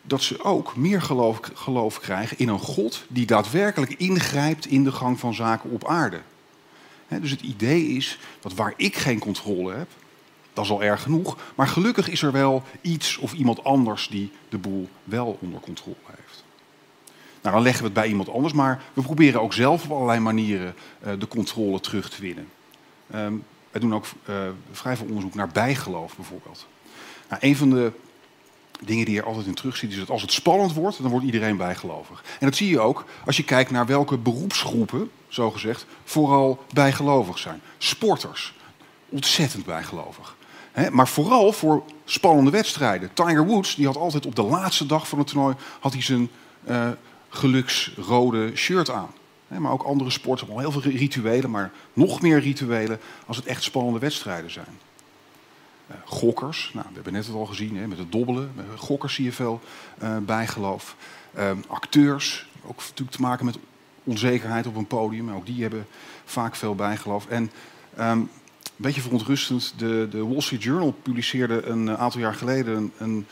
dat 0.02 0.22
ze 0.22 0.44
ook 0.44 0.76
meer 0.76 1.02
geloof, 1.02 1.40
geloof 1.54 2.00
krijgen 2.00 2.38
in 2.38 2.48
een 2.48 2.58
God 2.58 3.04
die 3.08 3.26
daadwerkelijk 3.26 3.92
ingrijpt 3.92 4.66
in 4.66 4.84
de 4.84 4.92
gang 4.92 5.20
van 5.20 5.34
zaken 5.34 5.70
op 5.70 5.86
aarde. 5.86 6.20
Dus 7.08 7.30
het 7.30 7.40
idee 7.40 7.86
is 7.86 8.18
dat 8.40 8.54
waar 8.54 8.74
ik 8.76 8.96
geen 8.96 9.18
controle 9.18 9.74
heb, 9.74 9.88
dat 10.52 10.64
is 10.64 10.70
al 10.70 10.82
erg 10.82 11.02
genoeg. 11.02 11.36
Maar 11.54 11.68
gelukkig 11.68 12.08
is 12.08 12.22
er 12.22 12.32
wel 12.32 12.62
iets 12.80 13.16
of 13.16 13.32
iemand 13.32 13.64
anders 13.64 14.08
die 14.08 14.32
de 14.48 14.58
boel 14.58 14.88
wel 15.04 15.38
onder 15.40 15.60
controle 15.60 15.96
heeft. 16.06 16.44
Nou, 17.42 17.54
dan 17.54 17.62
leggen 17.62 17.82
we 17.82 17.88
het 17.88 17.98
bij 17.98 18.08
iemand 18.08 18.28
anders, 18.28 18.52
maar 18.52 18.82
we 18.92 19.02
proberen 19.02 19.40
ook 19.40 19.52
zelf 19.52 19.84
op 19.84 19.90
allerlei 19.90 20.20
manieren 20.20 20.74
uh, 21.06 21.12
de 21.18 21.28
controle 21.28 21.80
terug 21.80 22.10
te 22.10 22.20
winnen. 22.20 22.48
Um, 23.14 23.44
doen 23.80 23.94
ook 23.94 24.06
uh, 24.28 24.36
vrij 24.72 24.96
veel 24.96 25.06
onderzoek 25.06 25.34
naar 25.34 25.48
bijgeloof 25.48 26.16
bijvoorbeeld. 26.16 26.66
Nou, 27.28 27.40
een 27.44 27.56
van 27.56 27.70
de 27.70 27.92
dingen 28.84 29.04
die 29.04 29.14
je 29.14 29.22
altijd 29.22 29.46
in 29.46 29.54
terugziet 29.54 29.90
is 29.90 29.98
dat 29.98 30.10
als 30.10 30.22
het 30.22 30.32
spannend 30.32 30.74
wordt, 30.74 31.02
dan 31.02 31.10
wordt 31.10 31.26
iedereen 31.26 31.56
bijgelovig. 31.56 32.24
En 32.40 32.46
dat 32.46 32.56
zie 32.56 32.68
je 32.68 32.80
ook 32.80 33.04
als 33.26 33.36
je 33.36 33.44
kijkt 33.44 33.70
naar 33.70 33.86
welke 33.86 34.18
beroepsgroepen, 34.18 35.10
zogezegd, 35.28 35.86
vooral 36.04 36.64
bijgelovig 36.72 37.38
zijn. 37.38 37.60
Sporters, 37.78 38.54
ontzettend 39.08 39.64
bijgelovig 39.64 40.36
maar 40.92 41.08
vooral 41.08 41.52
voor 41.52 41.82
spannende 42.04 42.50
wedstrijden. 42.50 43.10
Tiger 43.12 43.46
Woods 43.46 43.74
die 43.74 43.86
had 43.86 43.96
altijd 43.96 44.26
op 44.26 44.34
de 44.34 44.42
laatste 44.42 44.86
dag 44.86 45.08
van 45.08 45.18
het 45.18 45.26
toernooi 45.26 45.54
had 45.80 45.92
hij 45.92 46.02
zijn 46.02 46.30
uh, 46.68 46.88
geluksrode 47.28 48.56
shirt 48.56 48.90
aan. 48.90 49.10
maar 49.48 49.72
ook 49.72 49.82
andere 49.82 50.10
sporten 50.10 50.58
heel 50.58 50.70
veel 50.70 50.80
rituelen, 50.80 51.50
maar 51.50 51.72
nog 51.92 52.20
meer 52.20 52.40
rituelen 52.40 53.00
als 53.26 53.36
het 53.36 53.46
echt 53.46 53.62
spannende 53.62 53.98
wedstrijden 53.98 54.50
zijn. 54.50 54.78
Uh, 55.90 55.96
gokkers, 56.04 56.70
nou, 56.74 56.86
we 56.88 56.94
hebben 56.94 57.12
net 57.12 57.26
het 57.26 57.34
al 57.34 57.46
gezien 57.46 57.88
met 57.88 57.98
het 57.98 58.12
dobbelen. 58.12 58.52
Met 58.54 58.66
gokkers 58.76 59.14
zie 59.14 59.24
je 59.24 59.32
veel 59.32 59.60
uh, 60.02 60.16
bijgeloof. 60.18 60.96
Ehm, 61.34 61.56
acteurs, 61.66 62.48
ook 62.64 62.76
natuurlijk 62.76 63.10
te 63.10 63.22
maken 63.22 63.44
met 63.44 63.58
onzekerheid 64.04 64.66
op 64.66 64.76
een 64.76 64.86
podium. 64.86 65.30
Ook 65.30 65.46
die 65.46 65.62
hebben 65.62 65.86
vaak 66.24 66.56
veel 66.56 66.74
bijgeloof. 66.74 67.26
En 67.26 67.50
um, 67.98 68.30
een 68.76 68.82
beetje 68.82 69.00
verontrustend. 69.00 69.74
De, 69.76 70.06
de 70.10 70.26
Wall 70.26 70.40
Street 70.40 70.62
Journal 70.62 70.94
publiceerde 71.02 71.62
een 71.62 71.88
eh, 71.88 72.00
aantal 72.00 72.20
jaar 72.20 72.34
geleden 72.34 72.76
een, 72.76 72.92
een 72.98 73.26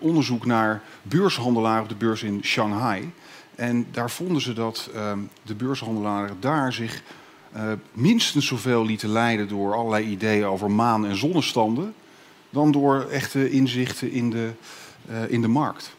onderzoek 0.00 0.46
naar 0.46 0.82
beurshandelaren 1.02 1.82
op 1.82 1.88
de 1.88 1.94
beurs 1.94 2.22
in 2.22 2.40
Shanghai. 2.44 3.12
En 3.54 3.86
daar 3.90 4.10
vonden 4.10 4.42
ze 4.42 4.52
dat 4.52 4.90
uh, 4.94 5.12
de 5.42 5.54
beurshandelaren 5.54 6.36
daar 6.40 6.72
zich 6.72 7.02
uh, 7.56 7.72
minstens 7.92 8.46
zoveel 8.46 8.84
lieten 8.84 9.08
leiden 9.08 9.48
door 9.48 9.74
allerlei 9.74 10.06
ideeën 10.06 10.44
over 10.44 10.70
maan- 10.70 11.06
en 11.06 11.16
zonnestanden, 11.16 11.94
dan 12.50 12.72
door 12.72 13.06
echte 13.10 13.50
inzichten 13.50 14.10
in 14.10 14.30
de, 14.30 14.50
in 15.28 15.40
de 15.40 15.48
markt. 15.48 15.94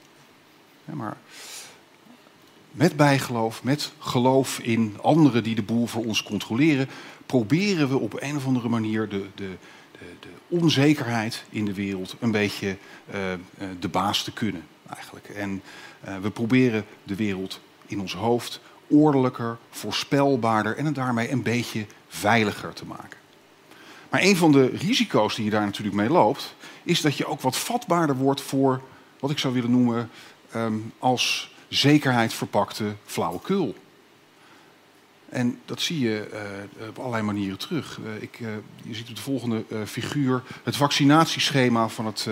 Maar 0.85 1.17
met 2.71 2.95
bijgeloof, 2.95 3.63
met 3.63 3.91
geloof 3.99 4.59
in 4.59 4.97
anderen 5.01 5.43
die 5.43 5.55
de 5.55 5.61
boel 5.61 5.87
voor 5.87 6.05
ons 6.05 6.23
controleren, 6.23 6.89
proberen 7.25 7.89
we 7.89 7.97
op 7.97 8.21
een 8.21 8.35
of 8.35 8.45
andere 8.45 8.69
manier 8.69 9.09
de, 9.09 9.25
de, 9.35 9.51
de, 9.91 10.05
de 10.19 10.27
onzekerheid 10.47 11.43
in 11.49 11.65
de 11.65 11.73
wereld 11.73 12.15
een 12.19 12.31
beetje 12.31 12.77
uh, 13.15 13.15
de 13.79 13.87
baas 13.87 14.23
te 14.23 14.31
kunnen. 14.31 14.63
Eigenlijk. 14.89 15.29
En 15.29 15.61
we 16.21 16.29
proberen 16.29 16.85
de 17.03 17.15
wereld 17.15 17.59
in 17.85 18.01
ons 18.01 18.13
hoofd 18.13 18.61
ordelijker, 18.87 19.57
voorspelbaarder 19.69 20.77
en 20.77 20.93
daarmee 20.93 21.31
een 21.31 21.43
beetje 21.43 21.85
veiliger 22.07 22.73
te 22.73 22.85
maken. 22.85 23.17
Maar 24.09 24.21
een 24.21 24.35
van 24.35 24.51
de 24.51 24.65
risico's 24.65 25.35
die 25.35 25.45
je 25.45 25.51
daar 25.51 25.65
natuurlijk 25.65 25.95
mee 25.95 26.09
loopt, 26.09 26.55
is 26.83 27.01
dat 27.01 27.17
je 27.17 27.25
ook 27.25 27.41
wat 27.41 27.57
vatbaarder 27.57 28.15
wordt 28.15 28.41
voor 28.41 28.81
wat 29.19 29.31
ik 29.31 29.39
zou 29.39 29.53
willen 29.53 29.71
noemen 29.71 30.09
um, 30.55 30.93
als 30.99 31.55
zekerheid 31.67 32.33
verpakte 32.33 32.95
flauwekul. 33.05 33.75
En 35.29 35.59
dat 35.65 35.81
zie 35.81 35.99
je 35.99 36.29
uh, 36.79 36.87
op 36.87 36.99
allerlei 36.99 37.23
manieren 37.23 37.57
terug. 37.57 37.99
Uh, 38.05 38.21
ik, 38.21 38.39
uh, 38.39 38.49
je 38.83 38.95
ziet 38.95 39.09
op 39.09 39.15
de 39.15 39.21
volgende 39.21 39.63
figuur 39.85 40.43
het 40.63 40.75
vaccinatieschema 40.75 41.87
van 41.87 42.05
het 42.05 42.27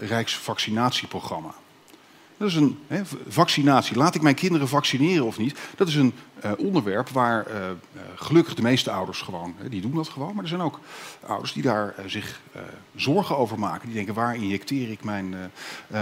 Rijksvaccinatieprogramma. 0.00 1.54
Dat 2.36 2.48
is 2.48 2.54
een 2.54 2.78
vaccinatie. 3.28 3.96
Laat 3.96 4.14
ik 4.14 4.22
mijn 4.22 4.34
kinderen 4.34 4.68
vaccineren 4.68 5.24
of 5.24 5.38
niet? 5.38 5.58
Dat 5.76 5.88
is 5.88 5.94
een 5.94 6.12
onderwerp 6.58 7.08
waar 7.08 7.46
gelukkig 8.14 8.54
de 8.54 8.62
meeste 8.62 8.90
ouders 8.90 9.20
gewoon, 9.20 9.54
die 9.68 9.80
doen 9.80 9.94
dat 9.94 10.08
gewoon. 10.08 10.34
Maar 10.34 10.42
er 10.42 10.48
zijn 10.48 10.60
ook 10.60 10.80
ouders 11.26 11.52
die 11.52 11.62
daar 11.62 11.94
zich 12.06 12.40
zorgen 12.94 13.36
over 13.36 13.58
maken. 13.58 13.86
Die 13.86 13.96
denken, 13.96 14.14
waar 14.14 14.34
injecteer 14.34 14.90
ik 14.90 15.04
mijn, 15.04 15.34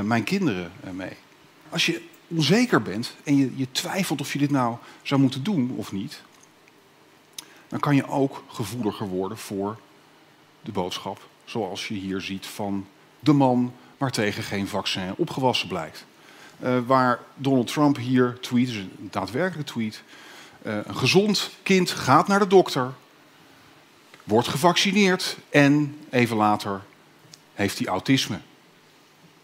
mijn 0.03 0.25
kinderen 0.25 0.73
mee? 0.93 1.17
Als 1.69 1.87
je 1.87 2.03
onzeker 2.29 2.83
bent 2.83 3.15
en 3.25 3.37
je, 3.37 3.57
je 3.57 3.71
twijfelt 3.71 4.21
of 4.21 4.33
je 4.33 4.39
dit 4.39 4.51
nou 4.51 4.77
zou 5.03 5.21
moeten 5.21 5.43
doen 5.43 5.75
of 5.77 5.93
niet, 5.93 6.23
dan 7.69 7.81
kan 7.81 7.97
je 7.97 8.09
ook 8.09 8.45
gevoeliger 8.49 9.09
worden 9.09 9.39
voor 9.39 9.79
de 10.63 10.73
boodschap 10.73 11.29
zoals 11.45 11.89
je 11.89 11.95
hier 11.95 12.21
ziet 12.21 12.47
van 12.47 12.87
de 13.21 13.33
man 13.33 13.73
waartegen 13.99 14.43
geen 14.43 14.69
vaccin 14.69 15.15
opgewassen 15.17 15.69
blijkt. 15.69 16.05
Uh, 16.63 16.79
waar 16.87 17.21
Donald 17.35 17.67
Trump 17.67 17.97
hier 17.97 18.39
tweet, 18.41 18.69
is 18.69 18.77
een 18.77 19.09
daadwerkelijke 19.11 19.73
tweet. 19.73 20.03
Uh, 20.67 20.77
een 20.85 20.97
gezond 20.97 21.51
kind 21.63 21.91
gaat 21.91 22.29
naar 22.29 22.39
de 22.39 22.47
dokter, 22.47 22.93
wordt 24.25 24.49
gevaccineerd 24.49 25.37
en 25.51 25.99
even 26.11 26.37
later 26.37 26.83
heeft 27.55 27.79
hij 27.79 27.87
autisme. 27.87 28.39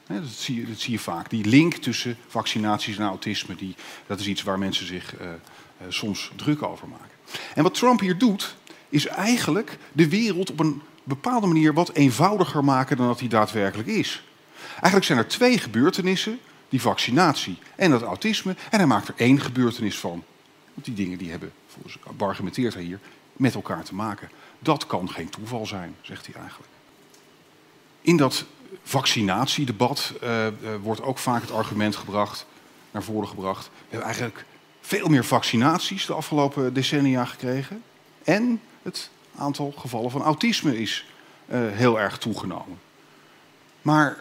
Dat 0.07 0.29
zie, 0.29 0.57
je, 0.57 0.67
dat 0.67 0.79
zie 0.79 0.93
je 0.93 0.99
vaak. 0.99 1.31
Die 1.31 1.45
link 1.45 1.75
tussen 1.75 2.17
vaccinaties 2.27 2.97
en 2.97 3.05
autisme, 3.05 3.55
die, 3.55 3.75
dat 4.07 4.21
is 4.21 4.27
iets 4.27 4.43
waar 4.43 4.59
mensen 4.59 4.87
zich 4.87 5.21
uh, 5.21 5.29
soms 5.89 6.31
druk 6.37 6.63
over 6.63 6.89
maken. 6.89 7.11
En 7.55 7.63
wat 7.63 7.75
Trump 7.75 8.01
hier 8.01 8.19
doet, 8.19 8.57
is 8.89 9.07
eigenlijk 9.07 9.79
de 9.93 10.09
wereld 10.09 10.51
op 10.51 10.61
een 10.61 10.83
bepaalde 11.05 11.47
manier 11.47 11.75
wat 11.75 11.93
eenvoudiger 11.93 12.65
maken 12.65 12.97
dan 12.97 13.07
dat 13.07 13.21
hij 13.21 13.29
daadwerkelijk 13.29 13.89
is. 13.89 14.23
Eigenlijk 14.71 15.05
zijn 15.05 15.19
er 15.19 15.29
twee 15.29 15.59
gebeurtenissen, 15.59 16.39
die 16.71 16.81
vaccinatie 16.81 17.59
en 17.77 17.91
dat 17.91 18.03
autisme, 18.03 18.57
en 18.71 18.79
hij 18.79 18.87
maakt 18.87 19.09
er 19.09 19.15
één 19.17 19.41
gebeurtenis 19.41 19.99
van. 19.99 20.25
Die 20.75 20.95
dingen 20.95 21.19
die 21.19 21.31
hebben, 21.31 21.53
volgens 21.67 21.99
argumenteert 22.19 22.75
hij 22.75 22.83
hier, 22.83 23.01
met 23.33 23.55
elkaar 23.55 23.85
te 23.85 23.95
maken. 23.95 24.31
Dat 24.59 24.87
kan 24.87 25.11
geen 25.11 25.29
toeval 25.29 25.67
zijn, 25.67 25.97
zegt 26.01 26.27
hij 26.27 26.35
eigenlijk. 26.35 26.71
In 28.01 28.17
dat 28.17 28.45
vaccinatiedebat 28.83 30.13
uh, 30.23 30.47
wordt 30.83 31.03
ook 31.03 31.19
vaak 31.19 31.41
het 31.41 31.51
argument 31.51 31.97
gebracht, 31.97 32.47
naar 32.91 33.03
voren 33.03 33.29
gebracht. 33.29 33.65
We 33.67 33.87
hebben 33.89 34.09
eigenlijk 34.09 34.45
veel 34.81 35.09
meer 35.09 35.25
vaccinaties 35.25 36.07
de 36.07 36.15
afgelopen 36.15 36.75
decennia 36.75 37.25
gekregen. 37.25 37.83
En 38.25 38.61
het 38.83 39.11
aantal 39.37 39.75
gevallen 39.77 40.11
van 40.11 40.23
autisme 40.23 40.81
is 40.81 41.07
uh, 41.49 41.59
heel 41.71 42.01
erg 42.01 42.19
toegenomen. 42.19 42.79
Maar 43.83 44.19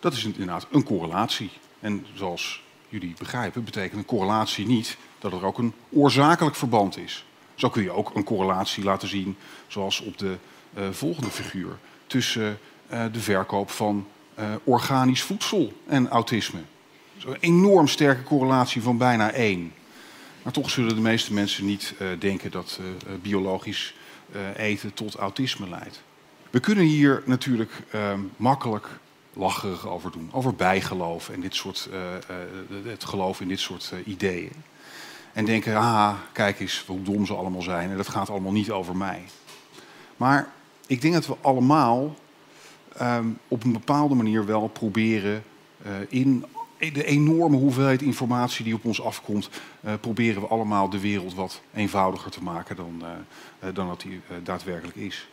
dat 0.00 0.12
is 0.12 0.24
inderdaad 0.24 0.66
een 0.70 0.84
correlatie. 0.84 1.50
En 1.80 2.06
zoals 2.14 2.62
jullie 2.88 3.14
begrijpen, 3.18 3.64
betekent 3.64 3.98
een 4.00 4.04
correlatie 4.04 4.66
niet 4.66 4.96
dat 5.18 5.32
er 5.32 5.44
ook 5.44 5.58
een 5.58 5.72
oorzakelijk 5.90 6.56
verband 6.56 6.98
is. 6.98 7.24
Zo 7.54 7.68
kun 7.68 7.82
je 7.82 7.90
ook 7.90 8.14
een 8.14 8.24
correlatie 8.24 8.84
laten 8.84 9.08
zien, 9.08 9.36
zoals 9.66 10.00
op 10.00 10.18
de 10.18 10.36
volgende 10.90 11.30
figuur, 11.30 11.78
tussen 12.06 12.58
uh, 12.92 13.04
de 13.12 13.20
verkoop 13.20 13.70
van 13.70 14.06
uh, 14.38 14.44
organisch 14.64 15.22
voedsel 15.22 15.72
en 15.86 16.08
autisme. 16.08 16.60
Een 17.24 17.36
enorm 17.40 17.88
sterke 17.88 18.22
correlatie 18.22 18.82
van 18.82 18.98
bijna 18.98 19.30
één. 19.30 19.72
Maar 20.42 20.52
toch 20.52 20.70
zullen 20.70 20.94
de 20.94 21.00
meeste 21.00 21.32
mensen 21.32 21.64
niet 21.64 21.94
denken 22.18 22.50
dat 22.50 22.80
biologisch 23.22 23.94
eten 24.56 24.94
tot 24.94 25.14
autisme 25.14 25.68
leidt. 25.68 26.02
We 26.50 26.60
kunnen 26.60 26.84
hier 26.84 27.22
natuurlijk 27.26 27.72
makkelijk 28.36 28.88
lacherig 29.32 29.88
over 29.88 30.10
doen. 30.12 30.30
Over 30.32 30.54
bijgeloof 30.54 31.28
en 31.28 31.40
dit 31.40 31.54
soort, 31.54 31.88
het 32.84 33.04
geloof 33.04 33.40
in 33.40 33.48
dit 33.48 33.60
soort 33.60 33.92
ideeën. 34.04 34.52
En 35.32 35.44
denken, 35.44 35.76
ah, 35.76 36.14
kijk 36.32 36.60
eens 36.60 36.84
hoe 36.86 37.02
dom 37.02 37.26
ze 37.26 37.34
allemaal 37.34 37.62
zijn. 37.62 37.90
En 37.90 37.96
dat 37.96 38.08
gaat 38.08 38.30
allemaal 38.30 38.52
niet 38.52 38.70
over 38.70 38.96
mij. 38.96 39.22
Maar 40.16 40.52
ik 40.86 41.00
denk 41.00 41.14
dat 41.14 41.26
we 41.26 41.36
allemaal 41.40 42.14
um, 43.02 43.38
op 43.48 43.64
een 43.64 43.72
bepaalde 43.72 44.14
manier 44.14 44.46
wel 44.46 44.68
proberen 44.68 45.44
in 46.08 46.44
de 46.78 47.04
enorme 47.04 47.56
hoeveelheid 47.56 48.02
informatie 48.02 48.64
die 48.64 48.74
op 48.74 48.84
ons 48.84 49.02
afkomt, 49.02 49.50
proberen 50.00 50.42
we 50.42 50.48
allemaal 50.48 50.88
de 50.88 51.00
wereld 51.00 51.34
wat 51.34 51.60
eenvoudiger 51.74 52.30
te 52.30 52.42
maken 52.42 52.76
dan, 52.76 53.02
dan 53.74 53.88
dat 53.88 54.00
die 54.00 54.20
daadwerkelijk 54.42 54.96
is. 54.96 55.28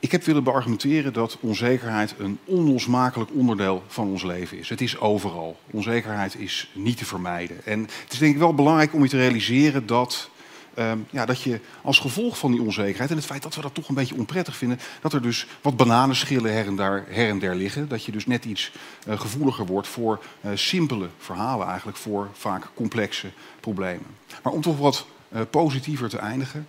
Ik 0.00 0.12
heb 0.12 0.24
willen 0.24 0.44
beargumenteren 0.44 1.12
dat 1.12 1.38
onzekerheid 1.40 2.14
een 2.18 2.38
onlosmakelijk 2.44 3.30
onderdeel 3.34 3.82
van 3.86 4.08
ons 4.08 4.22
leven 4.22 4.58
is. 4.58 4.68
Het 4.68 4.80
is 4.80 4.98
overal. 4.98 5.58
Onzekerheid 5.70 6.34
is 6.38 6.70
niet 6.74 6.96
te 6.96 7.04
vermijden. 7.04 7.64
En 7.64 7.80
het 7.80 8.12
is 8.12 8.18
denk 8.18 8.32
ik 8.32 8.38
wel 8.38 8.54
belangrijk 8.54 8.94
om 8.94 9.02
je 9.02 9.08
te 9.08 9.16
realiseren 9.16 9.86
dat 9.86 10.30
ehm, 10.74 10.98
ja, 11.10 11.26
dat 11.26 11.42
je 11.42 11.60
als 11.82 11.98
gevolg 11.98 12.38
van 12.38 12.52
die 12.52 12.60
onzekerheid 12.60 13.10
en 13.10 13.16
het 13.16 13.26
feit 13.26 13.42
dat 13.42 13.54
we 13.54 13.60
dat 13.60 13.74
toch 13.74 13.88
een 13.88 13.94
beetje 13.94 14.14
onprettig 14.14 14.56
vinden, 14.56 14.78
dat 15.00 15.12
er 15.12 15.22
dus 15.22 15.46
wat 15.60 15.76
bananenschillen 15.76 16.52
her 16.52 16.66
en, 16.66 16.76
daar, 16.76 17.04
her 17.08 17.28
en 17.28 17.38
der 17.38 17.54
liggen. 17.54 17.88
Dat 17.88 18.04
je 18.04 18.12
dus 18.12 18.26
net 18.26 18.44
iets 18.44 18.72
uh, 19.08 19.20
gevoeliger 19.20 19.66
wordt 19.66 19.88
voor 19.88 20.24
uh, 20.40 20.50
simpele 20.54 21.08
verhalen, 21.18 21.66
eigenlijk 21.66 21.98
voor 21.98 22.28
vaak 22.32 22.68
complexe 22.74 23.30
problemen. 23.60 24.06
Maar 24.42 24.52
om 24.52 24.60
toch 24.60 24.78
wat 24.78 25.06
uh, 25.32 25.40
positiever 25.50 26.08
te 26.08 26.18
eindigen. 26.18 26.66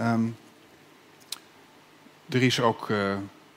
Um, 0.00 0.36
er 2.28 2.42
is 2.42 2.60
ook 2.60 2.88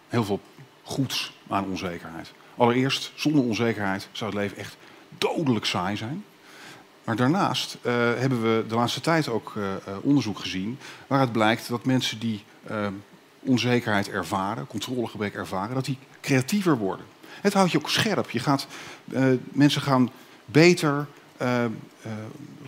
heel 0.08 0.24
veel 0.24 0.40
goeds 0.84 1.34
aan 1.48 1.66
onzekerheid. 1.66 2.32
Allereerst, 2.58 3.12
zonder 3.16 3.44
onzekerheid 3.44 4.08
zou 4.12 4.32
het 4.32 4.40
leven 4.40 4.58
echt 4.58 4.78
dodelijk 5.18 5.66
saai 5.66 5.98
zijn. 5.98 6.24
Maar 7.04 7.16
daarnaast 7.16 7.78
uh, 7.82 7.94
hebben 7.94 8.42
we 8.42 8.66
de 8.68 8.76
laatste 8.76 9.02
tijd 9.02 9.28
ook 9.28 9.54
uh, 9.58 9.74
onderzoek 10.02 10.40
gezien 10.40 10.80
waaruit 11.08 11.32
blijkt 11.32 11.70
dat 11.70 11.86
mensen 11.86 12.20
die 12.20 12.44
onzekerheid 13.40 14.10
ervaren, 14.10 14.68
controlegebrek 14.68 15.34
ervaren, 15.34 15.76
dat 15.76 15.86
die 15.86 15.98
creatiever 16.22 16.78
worden. 16.78 17.06
Het 17.42 17.54
houdt 17.54 17.72
je 17.72 17.78
ook 17.78 17.90
scherp. 17.90 18.30
Je 18.30 18.40
gaat, 18.40 18.68
mensen 19.52 19.82
gaan 19.82 20.12
beter 20.46 21.08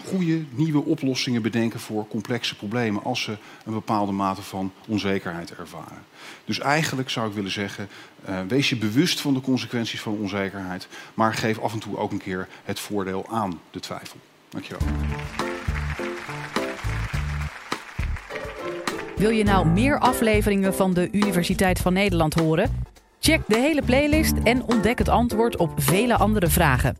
goede 0.05 0.43
nieuwe 0.49 0.85
oplossingen 0.85 1.41
bedenken 1.41 1.79
voor 1.79 2.07
complexe 2.07 2.55
problemen 2.55 3.03
als 3.03 3.21
ze 3.21 3.37
een 3.65 3.73
bepaalde 3.73 4.11
mate 4.11 4.41
van 4.41 4.71
onzekerheid 4.87 5.55
ervaren. 5.55 6.03
Dus 6.45 6.59
eigenlijk 6.59 7.09
zou 7.09 7.27
ik 7.27 7.33
willen 7.33 7.51
zeggen, 7.51 7.89
uh, 8.29 8.39
wees 8.47 8.69
je 8.69 8.77
bewust 8.77 9.21
van 9.21 9.33
de 9.33 9.41
consequenties 9.41 10.01
van 10.01 10.17
onzekerheid, 10.17 10.87
maar 11.13 11.33
geef 11.33 11.59
af 11.59 11.73
en 11.73 11.79
toe 11.79 11.97
ook 11.97 12.11
een 12.11 12.17
keer 12.17 12.47
het 12.63 12.79
voordeel 12.79 13.25
aan 13.29 13.59
de 13.71 13.79
twijfel. 13.79 14.17
Dankjewel. 14.49 14.87
Wil 19.17 19.29
je 19.29 19.43
nou 19.43 19.67
meer 19.67 19.99
afleveringen 19.99 20.75
van 20.75 20.93
de 20.93 21.09
Universiteit 21.11 21.79
van 21.79 21.93
Nederland 21.93 22.33
horen? 22.33 22.83
Check 23.19 23.41
de 23.47 23.57
hele 23.57 23.81
playlist 23.81 24.33
en 24.43 24.63
ontdek 24.63 24.97
het 24.97 25.09
antwoord 25.09 25.57
op 25.57 25.71
vele 25.75 26.17
andere 26.17 26.47
vragen. 26.47 26.97